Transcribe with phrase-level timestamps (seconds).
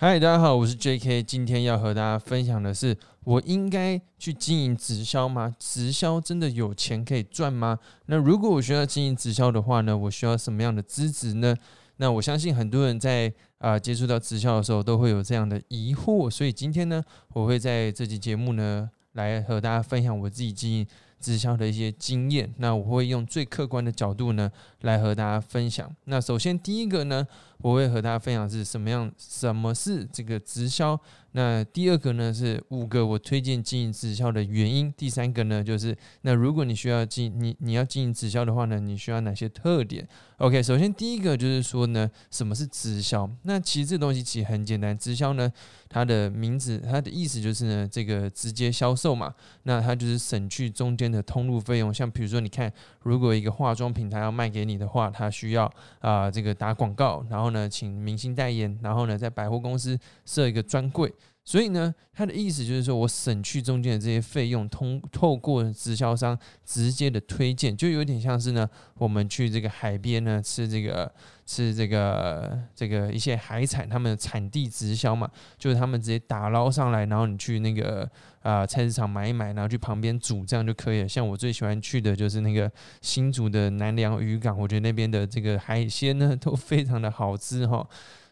[0.00, 1.24] 嗨，大家好，我是 J.K。
[1.24, 5.56] 今天要和大家分享的是，我应该去经营直销吗？
[5.58, 7.76] 直销真的有钱可以赚吗？
[8.06, 11.52] 那如果我需要经营直销的话呢，我需要什么样的资质呢？
[11.96, 16.30] 那我相信很多人在啊接触到直销的时候，都会有这样的疑惑。
[16.30, 17.02] 所以今天呢，
[17.32, 20.86] 我会在这期节目呢，来和大家分享我自己经营
[21.18, 22.54] 直销的一些经验。
[22.58, 24.48] 那我会用最客观的角度呢，
[24.80, 25.94] 来和大家分享。
[26.04, 27.26] 那首先第一个呢。
[27.60, 30.96] 我会和大家分享是什么样，什么是这个直销。
[31.32, 34.94] 那第二个呢是五个我推荐经营直销的原因。
[34.96, 43.28] 第三个呢就是那如果你需要经你你要经营直销的话呢，你需要哪些特点？OK，首先第一个就是说呢，什么是直销？
[43.42, 45.52] 那其实这东西其实很简单，直销呢
[45.88, 49.34] 它的名字它的意思就是呢这个直接销售嘛。
[49.64, 51.92] 那它就是省去中间的通路费用。
[51.92, 61.12] 像比如说你看，如果一个化妆品它要卖给你的话，他需要啊这个打广告，然后呢，请明星代言，然后呢，在百货公司设一个专柜。
[61.48, 68.68] 所以呢，他的意思就是说我省去中间的这些费用，通透过直销商直接的推荐，就有点像是呢，
[68.98, 71.10] 我们去这个海边呢吃这个
[71.46, 75.26] 吃这个这个一些海产，他们的产地直销嘛，
[75.56, 78.06] 就是他们直接打捞上来，然后你去那个
[78.42, 81.08] 啊菜市场买一买，然后去旁边煮，这样就可以了。
[81.08, 87.88] 像我最喜欢去的就是那个新竹的南良渔港，我觉得那边的这个海鲜呢都非常的好吃哈。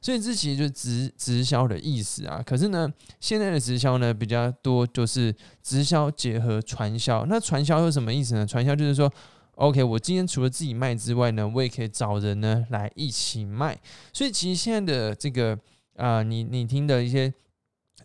[0.06, 2.40] 所以这其实就是直直销的意思啊。
[2.46, 7.26] 可是呢，现在的直销呢比较多，就是直销结合传销。
[7.26, 8.46] 那传销是什么意思呢？
[8.46, 9.12] 传销就是说
[9.56, 13.76] ，OK，我今天除了自己卖之外呢，我也可以找人呢来一起卖。
[14.12, 15.58] 所以其实现在的这个
[15.96, 17.34] 啊，你你听的一些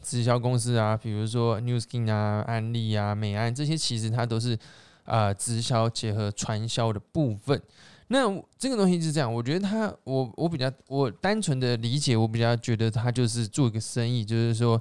[0.01, 4.57] 直销公司啊，比如说 New Skin 啊、安利啊、美安这些，其实它都是
[5.03, 7.61] 啊直销结合传销的部分。
[8.13, 14.79] 那这个东西是这样，我觉得他，我我比较，我单纯的理解，我比较觉得他就是做一个生意，就是说，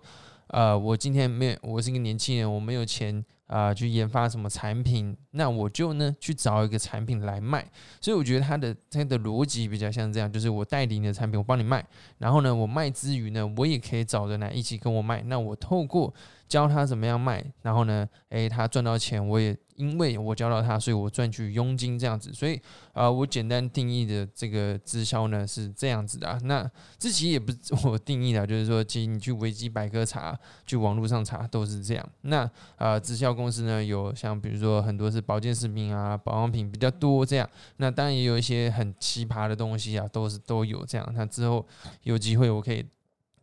[0.48, 7.64] 呃，我今天没有，我是一个年轻人，我没有钱啊，去研发什么产品，那我就呢去找一个产品来卖。
[8.00, 11.86] 所以我觉得他的他的逻辑比较像这样，就是我代理你的产品，我帮你卖，
[12.18, 15.22] 然后呢，我卖之余呢，我也可以找人来一起跟我卖。
[15.22, 16.12] 那我透过
[16.50, 19.56] 教他怎么样卖，然后呢，诶，他赚到钱，我也。
[19.76, 22.60] 因为我教到他，所以我赚取佣金这样子，所以
[22.92, 26.38] 啊，我简单定义的这个直销呢是这样子的。
[26.44, 32.06] 那这其实也不是我定义的，就是说，其实你去维基百科查，去网络上查都是这样。
[32.20, 32.46] 那
[32.76, 37.48] 啊，直销公司呢有像比如说很多是保健食品啊、保养品比较多这样。
[37.78, 41.12] 那当然也有一些很奇葩的东西啊，都是都有这样。
[41.14, 41.66] 那之后
[42.02, 42.84] 有机会我可以。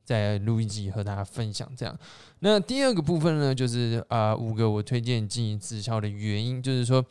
[0.07, 1.94] 再录一集和大家分享，这样。
[2.40, 7.03] 那第二个部分呢，就是啊五个我推荐经营直销的原因，就是说，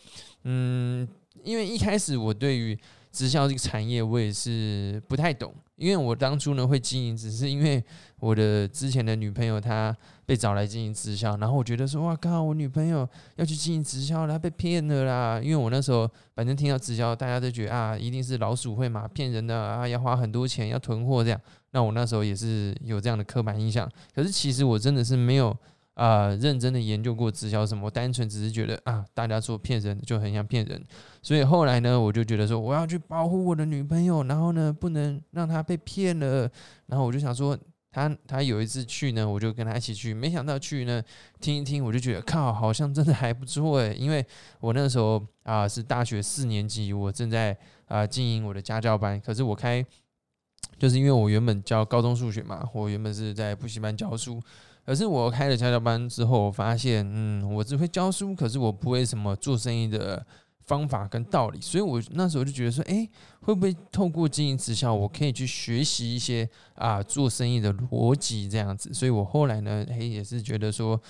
[0.44, 1.06] 嗯，
[1.44, 2.78] 因为一开始我对于
[3.16, 7.82] 直销这个产业我也是不太懂，因为我当初呢会经营，只是因为
[8.20, 9.96] 我的之前的女朋友她
[10.26, 15.40] 被找来经营直销，然后我觉得说，哇靠，我女朋友要去经营直销，她被骗了啦。
[15.42, 21.40] 因为我那时候反正听到直销，大家都觉得啊，一定是老鼠会嘛，骗人的啊，要花很多钱，要囤货这样。
[21.70, 25.56] 那我那时候也是有这样的刻板印象，可是其实我真的是没有
[25.96, 30.80] 啊认真的研究过直销什么，单纯只是觉得啊大家说骗人就很像骗人，
[31.22, 36.48] 所以后来呢我就觉得说我要去保护我的女朋友，然后呢不能让她被骗了，
[36.86, 37.58] 然后我就想说
[37.90, 41.02] 她她有一次去呢，我就跟她一起去，没想到去呢
[41.40, 44.24] 听一听，我就觉得靠好像真的还不错诶，因为
[44.60, 49.84] 我那时候啊是大学四年级，我正在啊经营我的家教班，可是我开。
[50.78, 54.42] 就是因为我原本教高中数学嘛，我原本是在补习班教书，
[54.86, 60.24] 可是我开了家教班之后，我发现，嗯，我只会教书，可是我不会什么做生意的
[60.60, 63.08] 方法跟道理，所以我那时候就觉得说，哎，
[63.40, 68.94] 会不会透过经营直销，我可以去学习一些啊做生意的逻辑这样子？
[68.94, 71.00] 所以我后来呢，嘿，也是觉得说，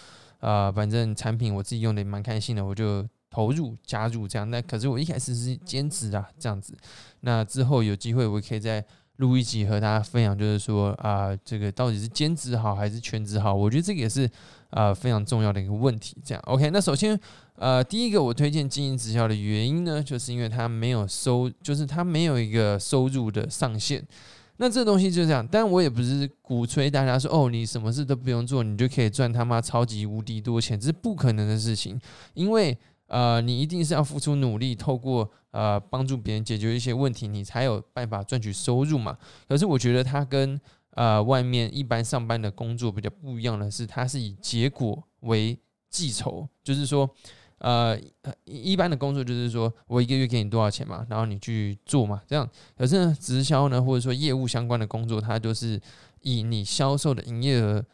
[0.40, 4.50] 啊，反正产品我自己用的也蛮开心的，我就投入加入这样。
[4.50, 6.74] 那可是我一开始是兼职啊，这样子。
[7.20, 8.82] 那之后有机会，我可以在。
[9.16, 13.54] 录一集和大家分享，就是说啊，这个到底是兼职好还是全职好？
[13.54, 14.28] 我觉得这个也是
[14.70, 16.16] 啊非常重要的一个问题。
[16.24, 17.18] 这样，OK，那首先
[17.54, 24.04] 呃，第一个我推荐经营直销的原因呢，就是因为它没有收，就是它没有一个收入的上限。
[24.58, 32.00] 那这东西就这样，但我也不是鼓吹大家说哦，你什么事都不用做，你就可以赚他妈超级无敌多钱，这是不可能的事情，
[32.34, 32.76] 因为。
[33.06, 39.16] 呃，你一定是要付出努力，透过呃帮助别人解决一些问题，你才有办法赚取收入嘛。
[39.48, 40.60] 可是我觉得它跟
[40.90, 45.58] 呃外面一般上班的工作比较不一样的是，它是以结果为
[45.90, 47.08] 计酬，就是说，
[47.58, 47.98] 呃，
[48.44, 52.48] 一般的工作就是说我一个月给你多少钱嘛，然后你去做嘛，这样。
[52.76, 55.80] 可是呢，直销呢，或者说业务相关的工作，它都是。
[56.22, 57.84] 以你销售的营业额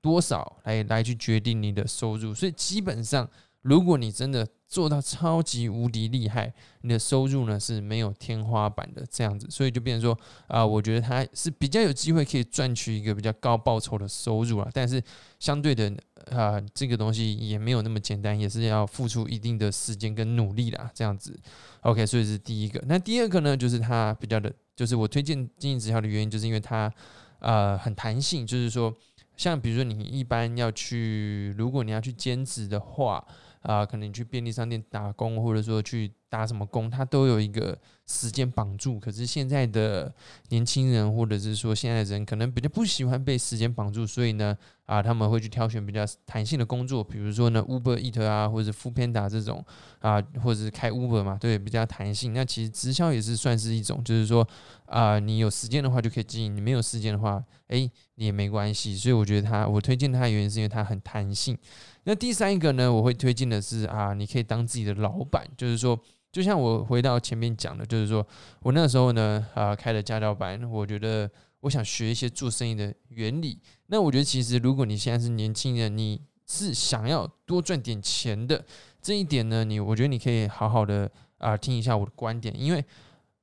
[0.00, 3.28] 多少来来去决定你的收入，所以基本上，
[3.68, 15.02] 如果你真的做到超级无敌厉害，你的收入呢是没有天花板的这样子，所以就变成说啊，我觉得它是比较有机会可以赚取一个比较高报酬的收入啊，但是
[15.38, 15.92] 相对的
[16.30, 21.38] 啊，这个东西也没有那么简单，也是要付出一定的时间跟努力啦，这样子。
[21.82, 22.82] OK，所以是第一个。
[22.86, 26.92] 那第二个呢，就是它比较的，就是我推荐经营直销的原因，就是因为它
[27.40, 28.94] 呃很弹性，就是说。
[29.36, 33.24] 像比如说，你一般要去，如果你要去兼职的话，
[33.60, 37.78] 啊，可能去便利商店打工，或者说去打什么工，他都有一个
[38.08, 38.98] 时间绑住。
[38.98, 40.12] 可是现在的
[40.48, 44.56] 年轻人，或者是说现在的人，可能比较不喜欢被时间绑住，所以呢，
[44.86, 49.64] 啊，他们会去挑选比较弹性的工作，比如说呢，Uber Eat 啊，或者 f o o Panda 这种
[50.00, 52.32] 啊，或者是开 Uber 嘛，对，比较弹性。
[52.32, 54.46] 那其实直销也是算是一种，就是说
[54.86, 57.90] 啊，你有时间的话就可以经营，你没有时间的话，诶。
[58.18, 61.56] 也没关系，所以我觉得它，我推荐它的原因是因为它很弹性。
[62.02, 65.96] 那第三一个呢，我会推荐的是啊，你可以当自己的老板，就是说，
[66.30, 68.26] 就像我回到前面讲的，就是说
[68.60, 71.30] 我那时候呢啊开了家教班，我觉得
[71.60, 73.58] 我想学一些做生意的原理。
[73.86, 78.64] 那我觉得其实如果你现在是年轻人，你是想要多赚点钱的
[79.00, 82.84] 这一点呢，你我觉得你可以好好的啊听一下我的观点，因为。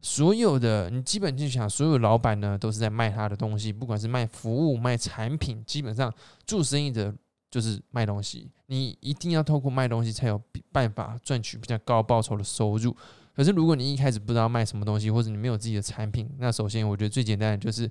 [0.01, 6.13] 所有的你基本就想，所有老板呢都是在卖他的东西，不管是卖服务、卖产品，基本上
[6.45, 7.11] 做生意的
[7.55, 8.51] 就是卖东西。
[8.65, 10.41] 你一定要透过卖东西才有
[10.73, 12.93] 办法赚取比较高报酬的收入。
[13.33, 17.89] 可是如果你一开始不知道卖什么东西，或者你没有自己的产品，那首先我觉得最简单的就是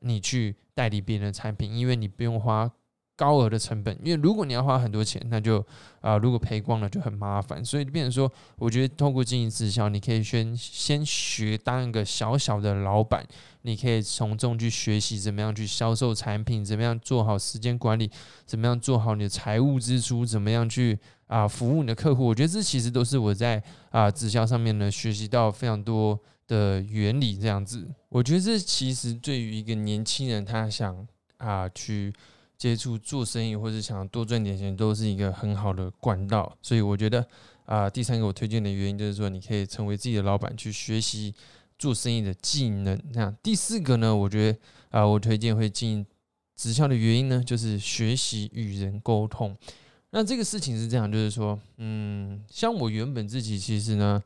[0.00, 2.70] 你去代理别人的产品，因为你不用花。
[3.18, 5.58] 高额的成本，因为如果你要花很多钱，那就
[6.00, 7.64] 啊，如果赔光了就很麻烦。
[7.64, 13.26] 所以变成说，我觉得通过经营直销，你可以先先学当一个小小的老板，
[13.62, 18.08] 你可以从中去学习怎么样去销售产品，怎么样做好时间管理，
[18.46, 22.24] 怎么样做好你的财务支出，怎么样去啊服务你的客户。
[22.24, 23.60] 我觉得这其实都是我在
[23.90, 26.16] 啊直销上面呢学习到非常多
[26.46, 27.36] 的原理。
[27.36, 31.04] 这样子，我觉得这其实对于一个年轻人，他想
[31.38, 32.14] 啊去。
[32.58, 36.58] 接触做生意或者想多赚点钱，都是一个很好的管道。
[36.60, 37.24] 所以我觉得
[37.64, 41.32] 啊，第三个我推荐的原因就是说，你可以成为自己的老板，去学习
[41.78, 43.00] 做生意的技能。
[43.12, 44.58] 那第四个呢，我觉得
[44.90, 46.04] 啊，我推荐会进
[46.56, 49.56] 直销的原因呢，就是学习与人沟通。
[50.10, 54.20] 那这个事情是这样，就是说，嗯，像我原本自己其实呢，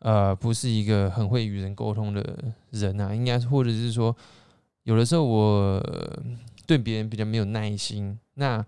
[0.00, 4.16] 呃，不是一个很会与人沟通的人啊，应该或者是说，
[4.82, 5.80] 有的时候我。
[6.68, 8.62] 对别人比较没有耐心，那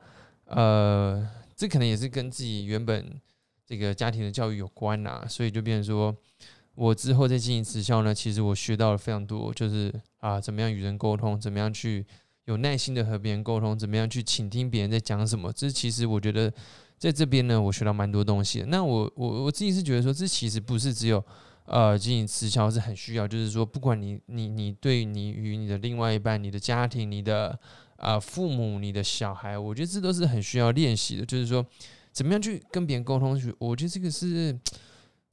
[0.47, 3.20] 呃，这可能也是跟自己原本
[3.67, 6.17] 这个家庭的教育有关呐，所以就变成说，
[6.75, 12.06] 我之后在经营直销呢，其实我学到了非常多，就是啊，怎么样与人沟通，怎么样去
[12.47, 16.50] 有耐心的和别人沟通，怎么样去倾听别人在讲什么，这其实我觉得
[16.96, 18.67] 在这边呢，我学到蛮多东西的。
[18.69, 21.23] 那我我我自己是觉得说，这其实不是只有。
[21.67, 27.56] 呃，经营直销是很需要，就是说，不管你你你对你与你的另外一半、你的家庭、你的
[28.00, 31.25] 啊父母、你的小孩，我觉得这都是很需要练习的。
[31.25, 31.64] 就是说，
[32.12, 33.38] 怎么样去跟别人沟通？
[33.38, 34.58] 去，我觉得这个是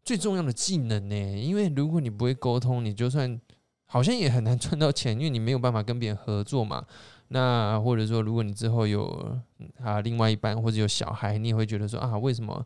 [0.03, 1.15] 最重要的技能呢。
[1.15, 3.39] 因为如果你不会沟通，你就算
[3.85, 6.85] 好像也很难赚到钱，因为你没有办法跟别人合作嘛。
[7.29, 9.37] 那或者说，如果你之后有
[9.83, 12.65] 啊另外一半或者有小孩，你也会觉得说啊，为什么？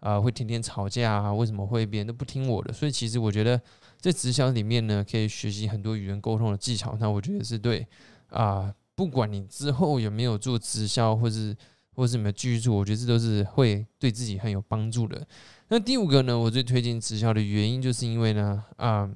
[0.00, 1.34] 啊，会天天吵架啊？
[1.34, 2.72] 为什么会别人都不听我的？
[2.72, 3.60] 所以其实我觉得
[3.98, 6.96] 在直销里面呢，可以学习很多与人沟通的技巧。
[7.00, 7.84] 那我觉得是对
[8.28, 11.56] 啊，不管你之后有没有做直销，或是
[11.94, 15.24] 或是有没有继续做，我觉得这都是会对自己很有帮助的。
[15.68, 19.08] 那第五个呢，我最推荐直销的原因，就是因为呢，啊，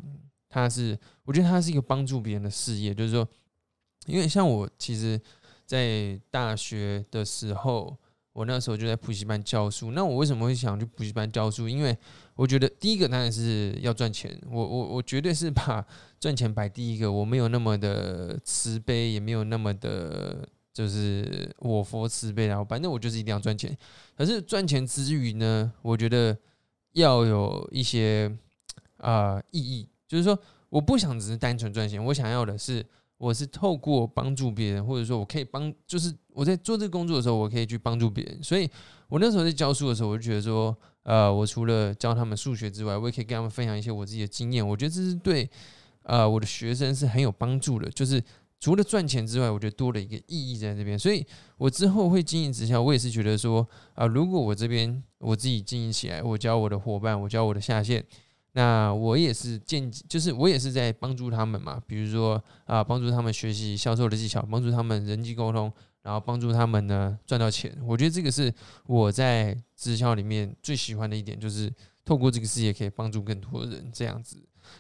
[0.49, 2.95] 它是我觉得它是一个帮助别人的事业。
[2.95, 3.29] 就是说，
[4.07, 5.21] 因为像我其实，
[5.67, 7.99] 在大学的时候。
[8.33, 11.69] 我那时候就在补习班教书，那我为什么会想去补习班教书？
[11.69, 11.97] 因为
[12.35, 15.85] 我觉得第一个当然是要赚钱，我我我绝对是把
[16.19, 23.77] 赚钱摆第一个，我没有那么的慈悲，也没有那么的，就是我佛慈悲，然后反正我就是一定要赚钱。
[24.17, 26.35] 可是赚钱之余呢，我觉得
[26.93, 28.35] 要有一些
[28.97, 30.39] 啊意义，就是说
[30.71, 32.87] 我不想只是单纯赚钱，我想要的是。
[33.23, 38.43] 我是透过帮助别人，或者说我可以帮，就是我在做这个工作的时候，我可以去帮助别人。
[38.43, 38.69] 所以
[39.09, 44.67] 我那时候在教书的时候，我就觉得说，呃，我除了教他们数学之外，我也可以跟他们分享一些我自己的经验。
[44.67, 45.49] 我觉得这是对，
[46.03, 47.89] 呃，我的学生是很有帮助的。
[47.91, 48.21] 就是
[48.59, 50.99] 除了赚钱之外，我觉得多了一个意义在这边。
[50.99, 51.25] 所以
[51.59, 53.65] 我之后会经营直销，我也是觉得说，
[53.95, 58.05] 啊，如果我这边我自己经营起来，我教我的伙伴，我教我的下线。
[58.53, 67.75] 那我也是建，就是我也是在帮助他们嘛，比如说啊，帮助他们学习销售的技巧，帮助他们人际沟通，然后帮助他们呢赚到钱。
[67.87, 68.53] 我觉得这个是
[68.87, 71.73] 我在直销里面最喜欢的一点，就是
[72.05, 74.37] 透过这个事业可以帮助更多人这样子。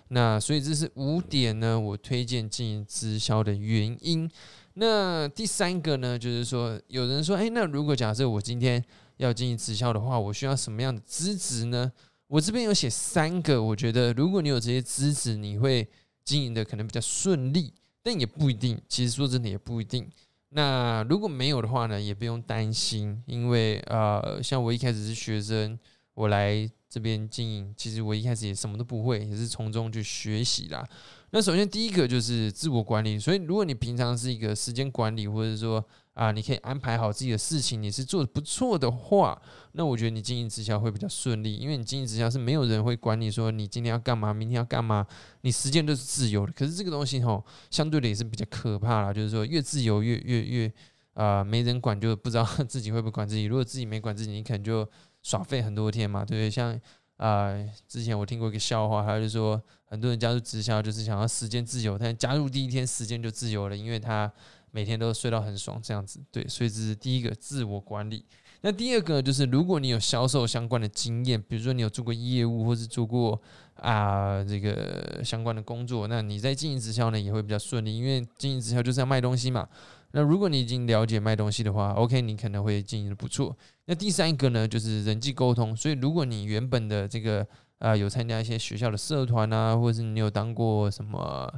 [0.09, 4.31] 那所以这是五点呢，我推荐进行直销的原因。
[4.75, 8.83] 那第三个呢，就是说有人说，哎，那如果假设我今天
[9.17, 11.91] 要进行直销的话，我需要什么样的资质呢？
[12.33, 15.87] 我这边有写三个，我觉得如果你有这些资质，你会
[16.25, 17.71] 经营的可能比较顺利，
[18.03, 18.81] 但也不一定。
[18.89, 20.11] 其实说真的也不一定。
[20.49, 25.79] 那如果没有的话呢，也不用担心，因为呃，像我一开始是学生，
[26.15, 30.89] 我来这边经营，其实我一开始也什么都不会，也是从中去学习啦。
[31.35, 39.41] 那首先第一个就是自我管理，所以如果你平常是一个时间管理，或者说啊，你可以安排好自己的事情，你是做的不错的话，
[39.73, 45.07] 那我觉得你经营直销会比较顺利，因为你经营直销是没有人会管你说你今天要干嘛，明天要干嘛，
[45.41, 46.53] 你时间都是自由的。
[46.53, 50.73] 可是这个东西吼，相对的也是比较可怕啦，就是说越自由越越越
[51.15, 53.45] 啊，没人管就不知道 自己会不会管自己。
[53.45, 54.87] 如果自己没管自己，你可能就
[55.23, 56.51] 耍废很多天嘛，对不对？
[56.51, 56.79] 像
[57.23, 57.55] 啊，
[57.87, 64.31] 之前我听过一个笑话，他就说很多人加入直销就是想要时间自由，但加入第一天时间就自由了，因为他。
[64.75, 68.25] 每天都睡到很爽，这样子对，所以这是第一个自我管理。
[68.62, 73.38] 那第二个就是，如果你有销售相关的经验，比如说你有做过业务，或是做过
[73.75, 79.69] 啊这个相关的工作，那你在经营直销呢也会比较顺利，因为经营直销就是要卖东西嘛。
[80.12, 83.57] 那如果你已经了解卖东西的话，OK，你可能会经营的不错。
[83.87, 85.76] 那第三个呢，就是人际沟通。
[85.76, 87.47] 所以如果你原本的这个
[87.78, 91.52] 啊有参加一些学校的社团啊，或者是你有当过什么。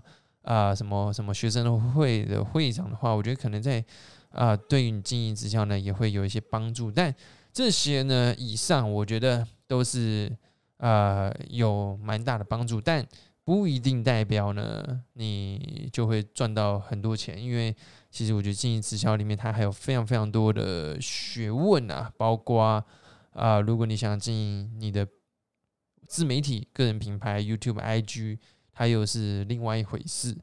[0.44, 3.82] 啊，什么什么学生会的会长的话，我觉得可能在
[4.28, 6.92] 啊，对于你经营直销呢，也会有一些帮助。
[6.92, 7.14] 但
[7.50, 10.30] 这些呢，以上我觉得都是
[10.76, 13.02] 啊，有蛮大的帮助，但
[13.42, 17.42] 不一定代表呢，你就会赚到很多钱。
[17.42, 17.74] 因为
[18.14, 22.84] 其实我觉得经营直销里面，它还有非常非常多的学问啊，包括
[23.32, 25.06] 啊，如果你想经营你的
[26.06, 28.38] 自媒体、个人品牌、YouTube、IG。
[28.76, 30.36] 它又是另外一回事。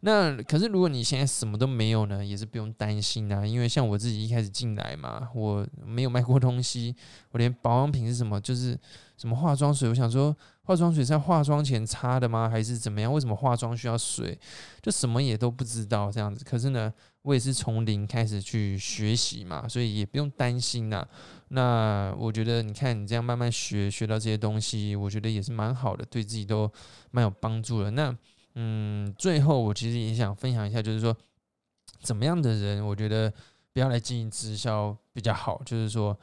[0.00, 3.44] 那可是，如果你现在什么都没有呢，也是不用担心啊。
[3.44, 6.96] 因为像我自己一开始进来嘛，我没有卖过东西，
[7.32, 8.74] 我连保养品是什么，就是
[9.18, 12.48] 什么化妆水，我想说，化妆水是在化妆前擦的吗？
[12.48, 13.12] 还是怎么样？
[13.12, 14.38] 为什么化妆需要水？
[14.80, 16.42] 就什么也都不知道这样子。
[16.42, 16.90] 可是呢，
[17.24, 21.04] 我也是从零开始去学习嘛，所以也不用担心呐。
[21.48, 26.72] 那我觉得，你看你这样慢慢学，学到这些东西，我觉得也是蛮好的，对自己都
[27.10, 27.90] 蛮有帮助的。
[27.90, 28.16] 那。
[28.56, 31.12] 嗯，最后我其实也想分享一下，就是说
[32.02, 33.28] 怎么样的人，我觉得
[33.72, 35.60] 不要来进行直销比较好。
[35.66, 36.16] 就是说，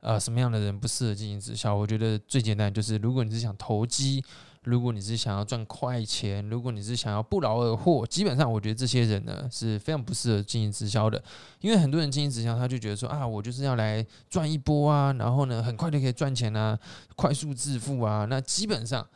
[0.00, 1.74] 呃，什么样的人不适合进行直销？
[1.74, 4.22] 我觉得最简单就是，如果你是想投机，
[4.68, 11.22] 如果你是想要赚快钱，如果你是想要不劳而获，基本上我觉得这些人呢是非常不适合经营直销的。
[11.60, 16.78] 因为很多人经营直销，他就觉得说啊，我就是要来赚一波啊，然后呢，很快就可以赚钱啊，
[17.16, 18.26] 快速致富啊。
[18.28, 19.06] 那基本上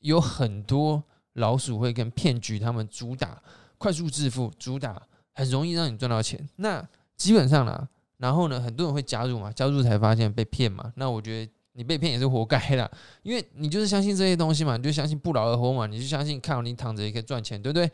[0.00, 1.02] 有很多。
[1.36, 3.42] 老鼠会跟骗局，他们主打
[3.76, 5.02] 快速致富，主打
[5.34, 6.48] 很容易让你赚到钱。
[6.56, 6.82] 那
[7.14, 7.86] 基本上呢，
[8.16, 10.90] 然后呢，很多人会加入嘛，加入才发现被骗嘛。
[10.96, 12.90] 那我觉得你被骗也是活该的，
[13.22, 17.90] 因为你就是相信这些东西嘛，你就相信不劳而获嘛，你就相信靠你躺着也可以赚钱，对不对？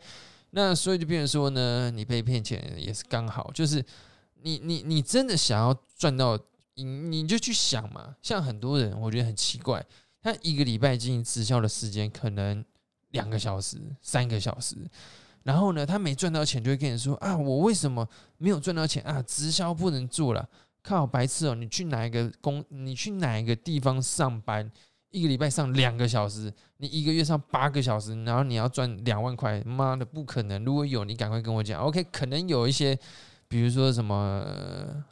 [0.51, 3.83] 那所以就变成说呢，你被骗钱也是刚好，就是
[4.41, 6.39] 你你你真的想要赚到，
[6.75, 8.15] 你你就去想嘛。
[8.21, 9.85] 像很多人，我觉得很奇怪，
[10.21, 12.63] 他一个礼拜经营直销的时间可能。
[13.13, 14.75] 两个小时、三个小时，
[15.43, 18.09] 然后呢，他没赚到钱，就会跟你说啊，我为什么
[18.39, 19.21] 没有赚到钱啊？
[19.21, 20.49] 直销不能做了，
[20.83, 21.55] 靠白痴哦！
[21.55, 22.63] 你去哪一个工？
[22.69, 24.69] 你去哪一个地方上班？
[25.09, 30.63] 一个礼拜上两个小时，你一个月上八个小时，然后你要赚两万块，妈的不可能！
[30.65, 31.81] 如果有，你赶快跟我讲。
[31.81, 32.97] OK，可能有一些，
[33.47, 34.45] 比如说什么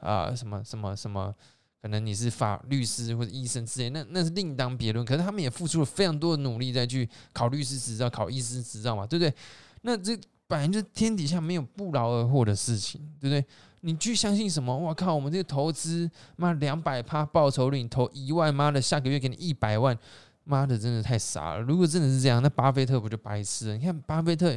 [0.01, 1.33] 啊，什么什么什么。
[1.81, 5.03] 可能你是法律师或者医生之类，那那是另当别论。
[5.03, 9.33] 可是他们也付出了非常多的努力，再去考律师执照、考医师执照嘛，对不对？
[9.81, 13.43] 那这本来就是天底下没有不劳而获的事情，对不对？
[13.81, 14.75] 你去相信什么？
[14.75, 19.97] 我靠，我们这个投资，妈两百趴报酬率，你投一万，妈的下个月给你一百万，
[20.43, 21.59] 妈的真的太傻了。
[21.61, 23.77] 如果真的是这样，那巴菲特不就白痴了？
[23.77, 24.55] 你看巴菲特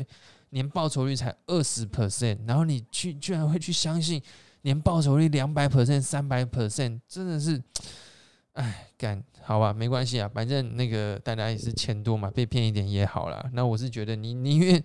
[0.50, 4.22] 年报酬率才二十 percent，然后你去居然会去相信？
[4.62, 7.62] 年报酬率两百 percent、三百 percent，真的是，
[8.54, 13.44] 哎，干好吧，没关系啊，反正那个大家也是钱多嘛，被骗一点也好啦。
[13.52, 14.82] 那我是觉得你宁愿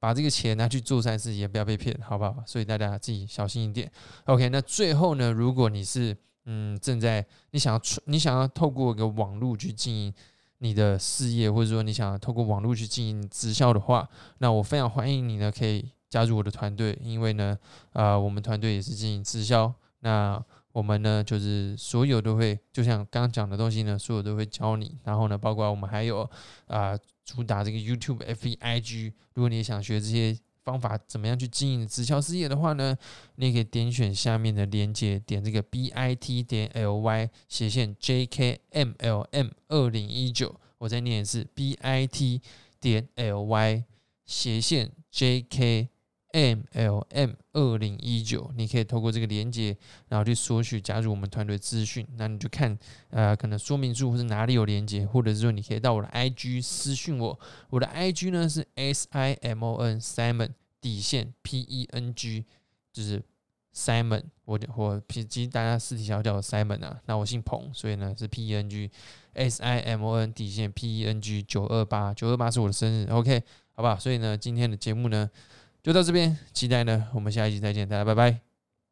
[0.00, 2.42] 把这个钱拿去做善事，也不要被骗，好不好？
[2.46, 3.88] 所以大家自己小心一点。
[4.24, 6.16] OK，那最后呢，如果你是
[6.46, 10.14] 嗯正在你想要出你想要透过一个网络去经营
[10.58, 17.56] 你的事业，或者说你想透过网络去经营直销的话，那我非常欢迎你呢，可以加入我的团队，因为呢，
[17.92, 20.42] 呃，我们团队也是经营直销，那
[20.72, 26.28] 我们呢就是所有都会，就像刚刚讲的东西呢，所有都会教你，然后呢，包括我们还有
[26.66, 26.96] 啊，
[27.30, 30.36] 主打这个 YouTube、F B I G，如果你也想学这些。
[30.62, 32.94] 方法怎么样去经营直销事业的话呢？
[33.36, 42.06] 你也可以点选下面的链接，点这个 b i t 点 l y 斜线 j k m l m 二零一九，我再念一次 b i
[42.06, 42.42] t
[42.78, 43.84] 点 l y
[44.26, 45.88] 斜线 JK
[46.32, 49.76] M L M 二零一九，你可以透过这个连接，
[50.08, 52.06] 然后去索取加入我们团队资讯。
[52.16, 52.78] 那你就看，
[53.10, 57.38] 呃，可能说明书或是哪里有连接，或者是说你可以到我的 I G 私讯我。
[57.70, 62.44] 我的 I G 呢是 S I M O N Simon 底线 P E N G，
[62.92, 63.20] 就是
[63.74, 64.22] Simon。
[64.44, 68.90] 我我其实大家私底下叫我 Simon 啊，那我姓彭，所以呢是 P E N G
[69.32, 73.42] S I M O N 底线 P E N G 九二八九二八是我的生日，OK，
[73.74, 73.96] 好不好？
[73.96, 75.28] 所以呢，今天的节目呢。
[75.82, 78.49] 就到这边，期待呢，我们下一期再见，大家拜拜。